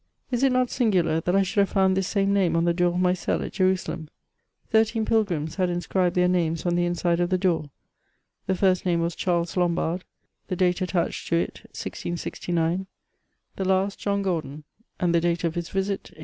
[0.31, 2.73] Is it not sin gtdar that I should have found this same name on the
[2.73, 4.09] door of my cell at Jerusalem?
[4.39, 7.69] '< Thirteen pilgrims had inscribed their names on the inside of the door;
[8.47, 10.03] the first name was Charles Lombard,
[10.47, 12.87] the date attached to it 1669;
[13.57, 14.63] the last John Gordon^
[14.99, 16.19] and the date of his visit 1804."